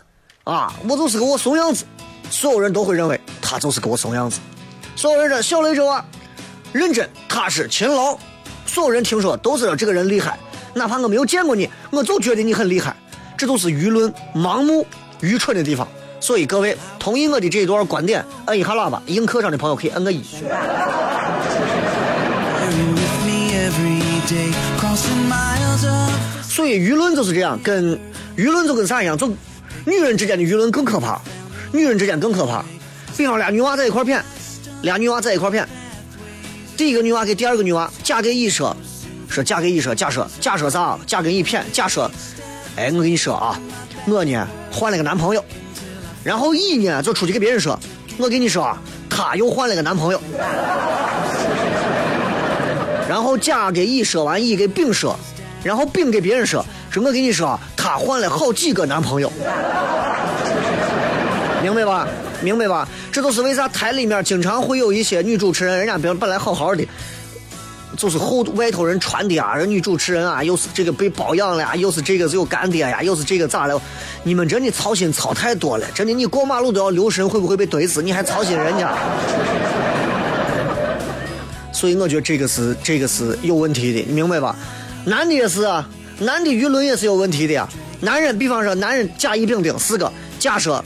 [0.43, 1.85] 啊，我就是个我怂样子，
[2.29, 4.39] 所有人都会认为他就是个我怂样子。
[4.95, 6.03] 所有人说小雷这娃
[6.73, 8.17] 认真踏实勤劳，
[8.65, 10.39] 所有人听说都知道这个人厉害，
[10.73, 12.95] 哪怕我没有见过你，我就觉得你很厉害。
[13.37, 14.85] 这都是舆论盲目
[15.21, 15.87] 愚蠢的地方。
[16.19, 20.23] 所以各位同意我的这一段观点，摁一下喇叭，映客上的朋友可以摁个一。
[26.47, 27.97] 所以舆论就是这样，跟
[28.35, 29.27] 舆论就跟啥一样，就
[29.85, 31.19] 女人之间的舆论更可怕，
[31.71, 32.63] 女人之间更可怕。
[33.17, 34.21] 比方俩女娃在一块谝，
[34.81, 35.65] 俩女娃在一块谝，
[36.77, 38.75] 第一个女娃给第二个女娃嫁给乙说，
[39.29, 40.97] 说嫁给乙说，假设假设啥？
[41.05, 42.09] 嫁给乙谝，假设，
[42.75, 43.59] 哎，我跟你说啊，
[44.05, 45.43] 我呢换了个男朋友，
[46.23, 47.79] 然后乙呢就出去给别人说，
[48.17, 50.21] 我跟你说啊，他又换了个男朋友。
[53.11, 55.19] 然后甲给乙说完，乙给丙说，
[55.65, 59.29] 然后丙给别人说，说我跟你说，他换了好几个男朋友，
[61.61, 62.07] 明白吧？
[62.41, 62.87] 明白吧？
[63.11, 66.87] 这都是为啥台里面经常会有一些女主持人，人家本本来好好的，
[67.97, 73.77] 就是后外头人传的啊，人女主持人啊，又是这个被包养了，又是这个有干爹呀，又是这个咋了？
[74.23, 78.93] 你们真的操心操太多了，真的，你过马路都要留神会不会被怼死，你还操心人家？
[81.81, 84.55] 所以我觉得这个是这个是有问题的，你明白吧？
[85.03, 85.89] 男的也是啊，
[86.19, 87.67] 男的舆论也是有问题的呀。
[88.01, 90.79] 男人，比方说男人甲乙丙丁四个，假设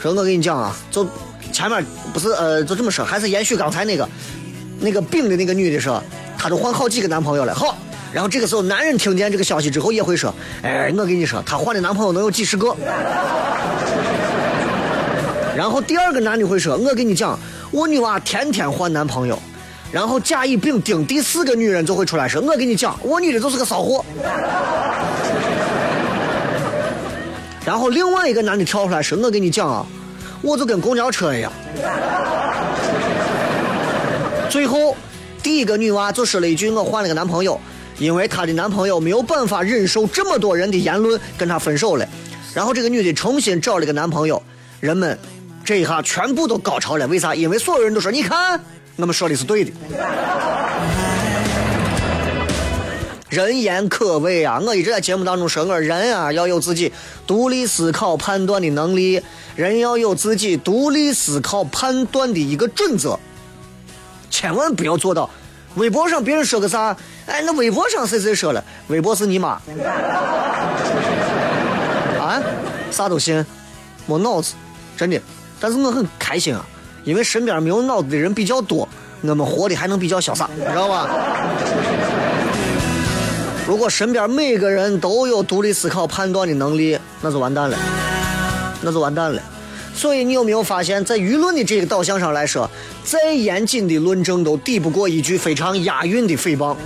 [0.00, 1.06] 说，我跟你讲啊，就
[1.52, 4.08] 前面不是呃，就这么说，还是延续刚才那个
[4.80, 6.02] 那个病的那个女的说，
[6.38, 7.54] 她都换好几个男朋友了。
[7.54, 7.76] 好，
[8.10, 12.74] 然后这个时候男人听见这个消息之后也会说，哎，我跟你说，她换的男朋友能有几十个。
[15.54, 17.38] 然后第二个男的会说，我跟你讲，
[17.70, 19.38] 我女娃天天换男朋友。
[19.90, 24.04] 然后甲乙丙丁第四个女人就会出来说，我跟你讲，我女的就是个骚货。
[27.64, 29.86] 然后另外一个男的跳出来说，我跟你讲啊，
[30.42, 31.50] 我就跟公交车一样。
[34.50, 34.94] 最后，
[35.42, 37.58] 第一个女娃就说了一句：“我换了个男朋友，
[37.98, 42.06] 因为她的男朋友没有办法忍受这么多人的言论，跟她分手了。”
[42.54, 44.42] 然后这个女的重新找了个男朋友，
[44.80, 45.18] 人们
[45.64, 47.06] 这一下全部都高潮了。
[47.06, 47.34] 为啥？
[47.34, 48.60] 因为所有人都说：“你看。”
[49.00, 49.70] 我们说的是对的，
[53.28, 54.58] 人言可畏啊！
[54.60, 56.92] 我一直在节目当中说，我人啊要有自己
[57.24, 59.22] 独立思考判断的能力，
[59.54, 63.16] 人要有自己独立思考判断的一个准则，
[64.30, 65.30] 千万不要做到。
[65.76, 69.50] 微博上别人说个啥，哎，那微博上谁谁说了，微博是你妈
[72.18, 72.42] 啊，
[72.90, 73.46] 啥都信，
[74.06, 74.54] 没脑子，
[74.96, 75.22] 真的。
[75.60, 76.66] 但是我很开心啊。
[77.04, 78.88] 因为身边没有脑子的人比较多，
[79.22, 81.08] 我们活的还能比较潇洒，你知道吧？
[83.66, 87.76] 如果身边每个人都有独立思考、判断的能力，那就完蛋了，
[88.80, 89.42] 那就完蛋了。
[89.94, 92.70] 所以你有没有发现，在舆论的这个导向上来说，
[93.04, 96.76] 再严谨的论证都抵不过一句非常押韵的诽谤。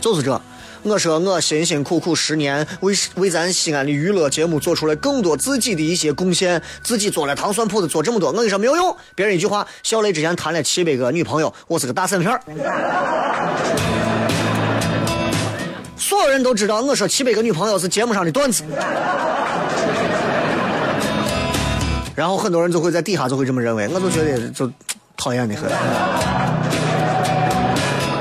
[0.00, 0.40] 就是这。
[0.88, 8.96] 我说我辛辛苦苦十年，为为咱西安的娱乐节目做出了更多自己的一些贡献，自己做了糖蒜铺子做这么多，我跟你说没有用。
[9.16, 12.40] 别人一句话，小雷之前谈了七百个女朋友，我是个大散片
[15.96, 18.62] 所有人都知道，我说七百个女朋友是节目上的段子。
[22.14, 24.70] 然后很多人就会在底下就会这么认为，我就觉得就
[25.16, 25.68] 讨厌的很。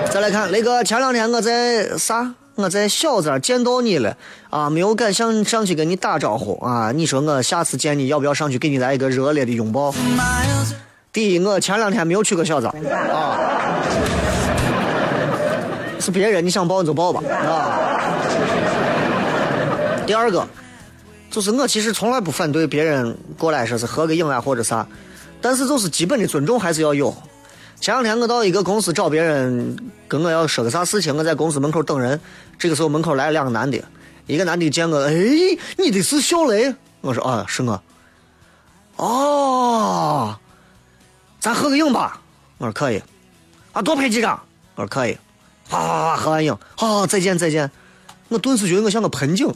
[0.10, 2.34] 再来看雷哥，前两天我在啥？
[2.56, 4.16] 我在小寨见到你了
[4.50, 6.92] 啊，没有敢上上去跟你打招呼啊。
[6.94, 9.94] 你说我下次见你要不要上去给你来一个热烈的拥抱？
[11.12, 12.70] 第一，我前两天没有去过小寨
[13.12, 13.38] 啊，
[16.00, 17.80] 是别人你想抱你就抱吧啊。
[20.06, 20.48] 第二个，
[21.30, 24.88] 就是我其实从来不反对别人过来说是合个影啊或者啥，
[25.42, 27.14] 但是就是基本的尊重还是要有。
[27.86, 32.20] 前两天我到一个公司找别人，跟我要说个啥事情，我在公司门口等人。
[32.58, 33.80] 这个时候门口来了两个男的，
[34.26, 35.14] 一个男的见我，哎，
[35.78, 36.74] 你的是小雷？
[37.02, 37.80] 我说啊，是我。
[38.96, 40.36] 哦，
[41.40, 42.20] 咱合个影吧？
[42.58, 43.00] 我说可以。
[43.72, 44.42] 啊，多拍几张？
[44.74, 45.16] 我说可以。
[45.70, 47.70] 哗哗哗，合完影，好，再见再见。
[48.30, 49.48] 我顿时觉得我像个盆景。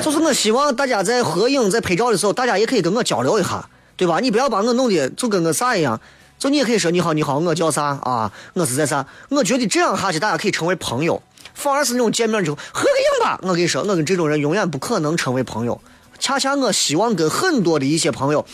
[0.00, 3.68] 就是我希望大家在合影、在拍照的时候，大家也可以跟我交流一下。
[3.96, 4.20] 对吧？
[4.20, 6.00] 你不要把我弄得就跟个啥一样，
[6.38, 8.32] 就你也可以说你好，你好，我叫啥啊？
[8.54, 9.06] 我是在啥？
[9.28, 11.22] 我觉得这样下去，大家可以成为朋友。
[11.54, 13.38] 反而是那种见面之后合个影吧。
[13.42, 15.80] 我跟你说，我跟这种人永远不可能成为朋友。
[16.18, 18.44] 恰恰我希望跟很多的一些朋友，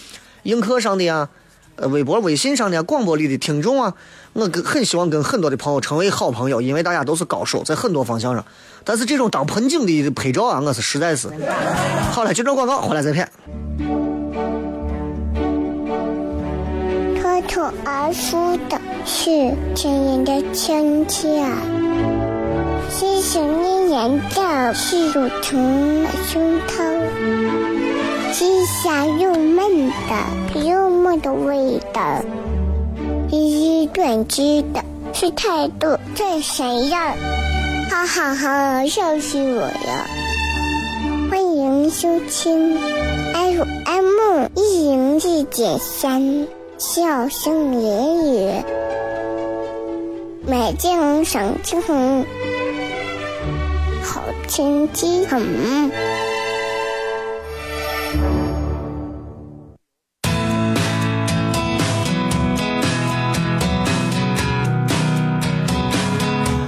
[0.42, 1.28] 映客上的呀，
[1.76, 3.94] 呃，微博、微信上的呀、广播里的听众啊，
[4.34, 8.44] 我跟很希望跟很多的朋友成为好朋友，因为大家都是高手，在很多方向上。
[8.84, 11.28] 但是这种当盆景的拍照啊，我是实在是。
[12.12, 13.30] 好了，接着广告，回来再片。
[17.42, 21.44] 脱而出的是亲人的亲切，
[22.90, 26.74] 是想念人的是乳虫的胸膛，
[28.32, 32.22] 是香又闷的又默的味道，
[33.30, 36.98] 一短知的是态度最闪耀，
[37.90, 40.06] 哈哈哈，笑死我了！
[41.30, 42.76] 欢迎收听
[43.32, 46.59] FM 一零四点三。
[46.80, 48.64] 笑声言语，
[50.46, 51.78] 美景赏景，
[54.02, 55.90] 好天气很。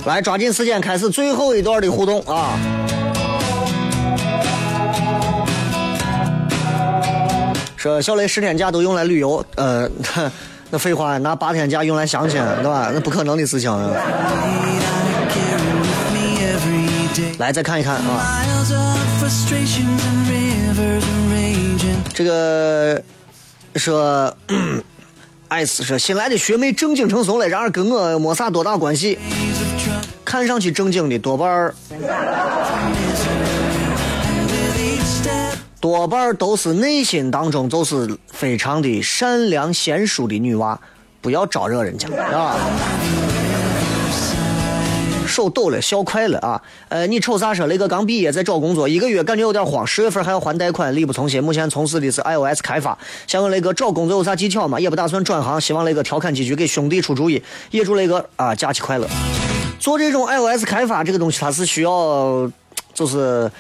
[0.05, 2.59] 来，抓紧时间开始最后一段的互动啊！
[7.83, 9.91] 说小雷十天假都用来旅游，呃，
[10.71, 12.93] 那废话，拿八天假用来相亲，对吧？
[12.95, 13.69] 那不可能的事情。
[17.39, 18.41] 来，再看一看啊。
[22.15, 23.03] 这个
[23.75, 24.33] 说，
[25.49, 29.19] 艾斯说新来的学妹正经成怂了，然而跟我没啥多大关系。
[30.25, 31.75] 看上去正经的多半儿。
[35.83, 40.79] 多半都是内心当中就是非常的善良贤淑的女娃，
[41.21, 42.57] 不要招惹人家啊。
[45.27, 46.63] 手抖了，笑快了啊！
[46.89, 47.67] 呃，你瞅啥说？
[47.67, 51.43] 雷哥刚毕业，在找工作，一个月感觉有点慌，十月份还要还贷款，力不从心。
[51.43, 54.79] 目前从事的是 iOS 开发，想问雷哥找工作有啥技巧吗？
[54.79, 57.43] 也不打算转行，希望雷哥调侃几句，给兄弟出主意。
[57.73, 59.09] 也祝雷哥啊，假期快乐。
[59.81, 62.49] 做这种 iOS 开发这个东西，它是需要，
[62.95, 63.51] 就是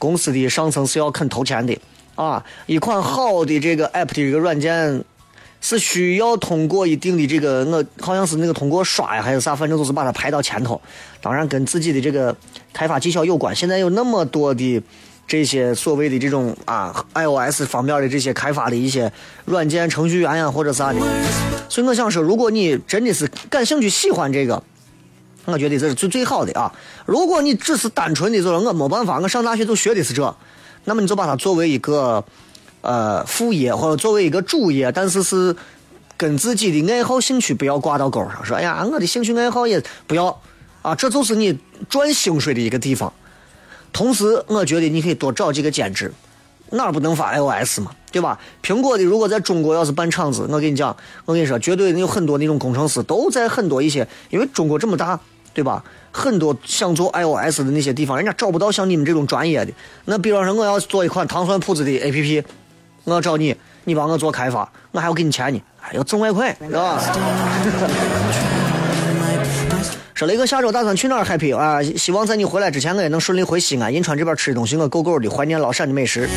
[0.00, 1.78] 公司的上层是要肯投钱的
[2.16, 2.44] 啊。
[2.66, 5.04] 一款好的这个 app 的这个软件。
[5.62, 10.80] 是需要通过一定的这个，我好像是那个通过刷呀，还是啥，反正就是把它排到前头。
[11.20, 12.34] 当然跟自己的这个
[12.72, 13.54] 开发技巧有关。
[13.54, 14.82] 现在有那么多的
[15.28, 19.12] 这些所谓的这种啊 iOS 方面的这些开发的一些
[19.44, 20.98] 软件程序员呀，或者啥的。
[21.68, 24.62] 所以我想说，如果你真的是感兴趣、喜欢这个，
[25.50, 26.72] 我觉得这是最最好的啊。
[27.06, 30.36] 如果你只是单纯的，就是我没办法，我上大学就学的是这，
[30.84, 32.24] 那么你就把它作为一个。
[32.82, 35.54] 呃，副业或者作为一个主业，但是是
[36.16, 38.42] 跟自己的爱好兴趣不要挂到钩上。
[38.42, 40.40] 说，哎呀，我的兴趣爱好也不要
[40.80, 41.58] 啊，这就是你
[41.90, 43.12] 赚薪水的一个地方。
[43.92, 46.10] 同时，我觉得你可以多找几个兼职，
[46.70, 48.40] 哪不能发 iOS 嘛，对吧？
[48.62, 50.96] 苹果的如果在中国要是办厂子，我跟你讲，
[51.26, 55.20] 我跟你说，绝对有很多那种工程师都在很多一些，因为中国这么大，
[55.52, 55.82] 对吧？
[56.12, 59.72] 很多想做 iOS 的那些地方，人家找不到像你们这种专业的。
[60.06, 62.44] 那比方说，我要做一款糖蒜铺子的 APP。
[63.04, 67.00] 我要找你，你帮我做开发，我还要给你钱呢，还要挣外快，是吧？
[70.14, 71.82] 说雷哥下周打算去哪儿 happy 啊？
[71.82, 76.28] 希望在你回来之前，我也能顺利回西安、银川这边吃的东西，我够够的怀念老陕的美食。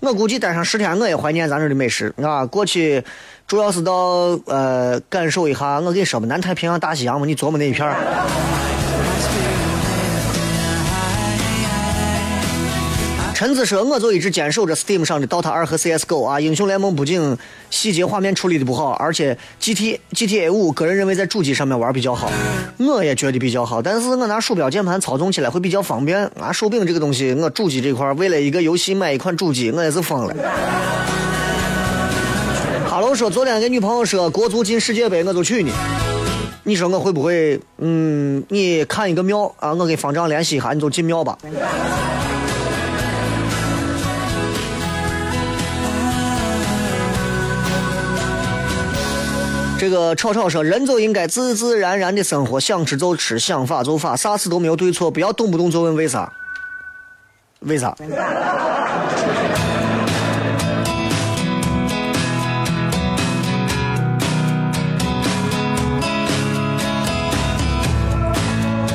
[0.00, 2.44] 我估计待上十天，我也怀念咱这的美食啊。
[2.44, 3.04] 过去
[3.48, 7.96] 主要是到呃感受一下，我跟你说吧，南太平洋、大西洋嘛，你琢磨那一片儿。
[13.34, 17.38] 陈子说：“我就一直坚守着 Steam 上的 Dota 二和 CS:GO 啊，英雄联盟不仅
[17.70, 22.30] 细节画面处理的不好，而且 GT GTA 五个人认为在主机上面玩比较好，
[22.78, 23.80] 我也觉得比较好。
[23.80, 26.52] 但是我拿鼠标键盘操纵起来会比较方便啊。
[26.52, 30.34] 手柄这个东西，我主机这块为了一个游戏买一款主机，我也是疯了。”
[33.08, 35.72] 哈喽说：“昨天跟女朋友说国足进世界杯我就娶你，
[36.62, 37.58] 你说我会不会？
[37.78, 41.38] 嗯，你看一个庙啊，我跟方丈联系一下，你就进庙吧。”
[49.80, 56.30] 这个吵吵说，人就应该自自然然的生活，想吃就吃，想法就法，啥事都没有对错，不要动不动就问为啥，
[57.60, 57.96] 为啥？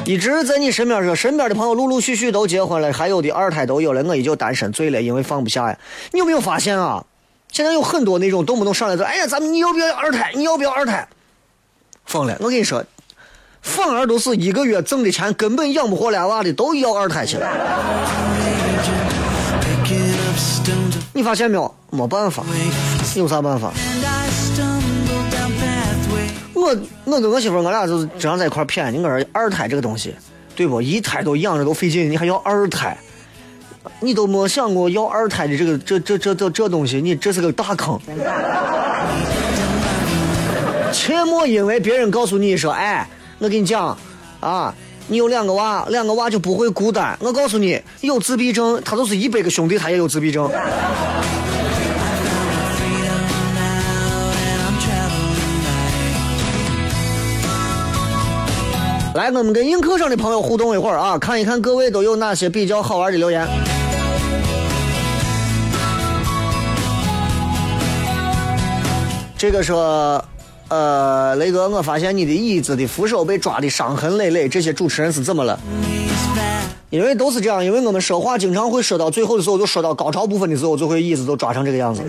[0.06, 5.78] 一直在你身边说，身边的朋友陆陆续续都结婚了，还有的二胎都有了，我依旧单身，醉了，因为放不下呀。
[6.12, 7.06] 你有没有发现啊？
[7.52, 10.32] 现在有很多那种动不动上来就，哎呀，咱们你要不要二胎？
[10.36, 11.08] 你要不要二胎？
[12.06, 12.36] 疯了！
[12.42, 12.84] 我跟你说，
[13.62, 17.48] 反而都是一个月挣的钱根本养不活俩娃的，都要二胎去了。
[21.14, 21.74] 你发现没有？
[21.92, 22.44] 没办法，
[23.16, 23.72] 有啥办法？
[26.64, 28.90] 我我跟我媳妇，我俩就是经常在一块谝。
[28.90, 30.16] 你说二胎这个东西，
[30.56, 30.82] 对不？
[30.82, 32.98] 一胎都养着都费劲，你还要二胎？
[34.00, 38.00] 你都没想过要二胎的这个这这这这这东西，你这是个大坑。
[40.94, 43.06] 切莫因为别人告诉你说，哎，
[43.40, 43.98] 我跟你讲，
[44.40, 44.74] 啊，
[45.08, 47.18] 你有两个娃，两个娃就不会孤单。
[47.20, 50.50] 我告诉你，有自闭症，他就是一百个兄弟，他也有自闭症。
[59.14, 63.48] 来，我们跟映客上的朋友互动一会儿啊，看一看各位都有哪些比较好玩的留言。
[69.38, 70.24] 这个说，
[70.68, 75.60] 呃，雷哥，我发现你的椅子的扶手被抓的伤痕累累，这些主持人是怎么了？
[76.90, 82.02] 因为都是这样，因为我们说话经常会说到最后的时候，就说到高潮部分的时候，就会椅子都抓成这个样子。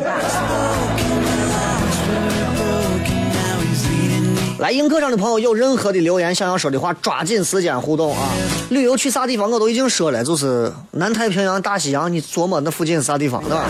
[4.65, 8.31] 来，映客上的朋友有任何的留言想要说的话，抓紧时间互动啊！
[8.71, 13.67] 旅游去啥地方我都已经说了，就是南太平洋、大西洋，你琢磨那附近是啥地方，对吧？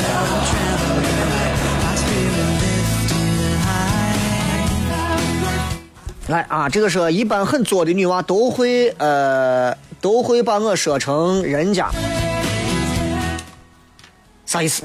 [6.28, 11.90] 来啊，这个说一般很作的女娃都会呃都会把我说成人家，
[14.47, 14.84] 啥意思？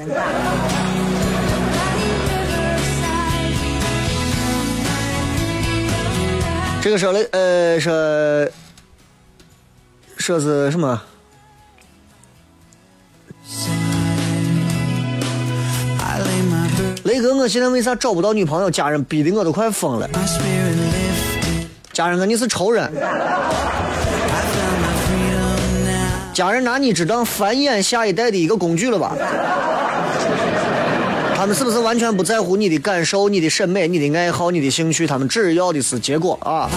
[6.82, 7.92] 这个说的呃说
[10.16, 10.98] 说是什么？
[17.04, 18.70] 雷哥，我现在为啥找不到女朋友？
[18.70, 20.08] 家人逼得我都快疯了。
[21.92, 22.90] 家人，哥，你是仇人。
[26.32, 29.14] 家人拿你只当繁衍下一代的一个工具了吧？
[31.40, 35.06] 他们是不是完全不在乎你的感受、你的审美、你的爱好、你的兴趣？
[35.06, 36.68] 他们只要的是结果啊！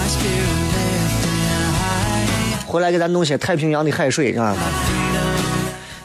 [2.65, 4.55] 回来给咱弄些太平洋的海水啊！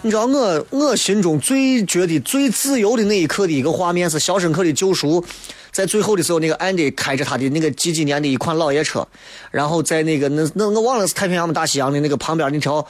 [0.03, 5.23] 你知道我我心中最觉得最自由的那一刻的一个画面是《肖申克的救赎》。
[5.71, 9.07] 在最后的时候，那个安迪开着他的那个几几年的一款老爷车，
[9.53, 12.85] 然后在那个那那我忘了是太平洋大西洋的那个旁边那条。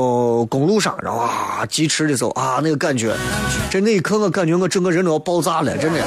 [0.00, 3.14] 哦，公路上，然后啊，疾驰的时候啊，那个感觉，
[3.70, 6.02] 这那一刻我感觉我整个人都要爆炸了，真的。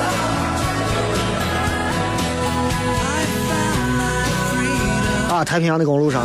[5.29, 6.23] 啊，太平洋的公路上，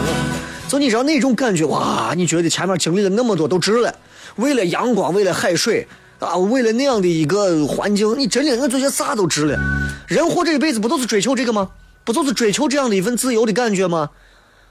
[0.66, 2.14] 就你知道那种感觉哇？
[2.16, 3.94] 你觉得前面经历了那么多都值了？
[4.36, 5.86] 为了阳光，为了海水
[6.20, 9.58] 啊，为了那样的一个环境，你真的我做些啥都值了。
[10.06, 11.68] 人活这一辈子不都是追求这个吗？
[12.04, 14.08] 不就是追求这样的一份自由的感觉吗？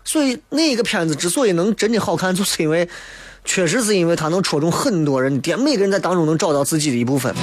[0.07, 2.87] 所以那个片子之所以能真的好看，就是因为，
[3.43, 7.35] 确实是因为它能戳中很多人的点，每个人在当中能找到自己的一部分，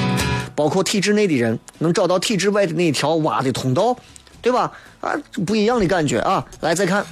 [0.55, 3.95] 包括体制内的人能找到体制外的那一条挖的通道，
[4.41, 4.73] 对吧？
[5.03, 5.13] 啊，
[5.47, 6.43] 不一样的感觉啊！
[6.63, 7.05] 来再看，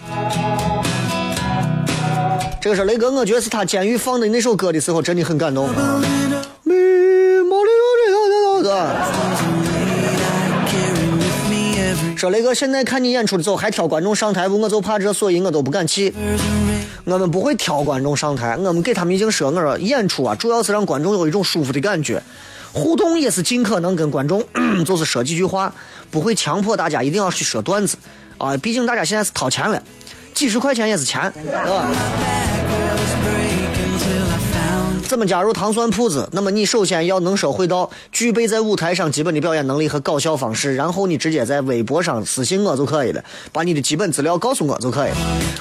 [2.63, 5.69] 这个是雷哥，我觉得是他监狱放的那首歌的时候，真的很感动。
[12.17, 14.61] 说雷哥，现在看你演出的时候还挑观众上台不？
[14.61, 16.13] 我就怕这，所以我都不敢去。
[17.05, 22.23] 我们不会挑观众上台，我们给他们已经说，我说演出啊，主要是让观众有一种舒服的感觉，
[22.73, 24.45] 互动也是尽可能跟观众
[24.85, 25.75] 就是说几句话，
[26.11, 27.97] 不会强迫大家一定要去说段子
[28.39, 28.57] 啊。
[28.59, 29.83] 毕竟大家现在是掏钱了，
[30.33, 31.91] 几十块钱也是钱，对吧？
[35.13, 36.27] 怎么加入糖蒜铺子？
[36.33, 45.17] 那么你首先要能说会道，具备在舞台上基本的表演能力和搞笑方式，然后你直接在微博上私信我就可以了，把你的基本资料告诉我就可以了。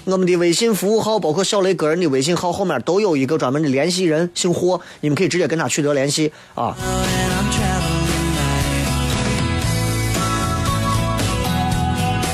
[0.06, 6.74] 我们的微信服务号，包括小雷个人的微信号后面都有一个专门的联系人，姓霍，你们可以直接跟他取得联系啊。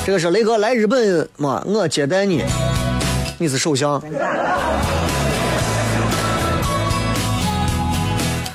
[0.06, 2.44] 这个是雷哥来日本嘛，我接待你，
[3.38, 4.00] 你是首相。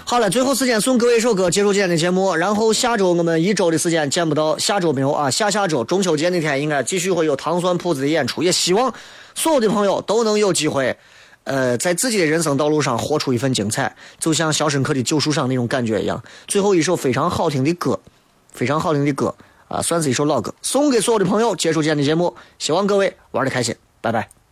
[0.05, 2.35] 好了，最后时间送各位一首歌，结束今天的节目。
[2.35, 8.43] 然后下周我们一周的时间见不到，下周没有啊，下下周中秋节那天应该继续会有糖蒜铺子的演出。
[8.43, 8.93] 也希望
[9.33, 10.95] 所有的朋友都能有机会，
[11.45, 16.21] 呃，在自己的人生道路上活出一份精彩，就像《肖申克的救赎》上那种感觉一样。
[16.47, 17.99] 最后一首非常好听的歌，
[18.51, 19.33] 非常好听的歌
[19.69, 21.55] 啊，算是一首老歌，送给所有的朋友。
[21.55, 24.42] 结束今天的节目，希望各位玩的开心，拜拜。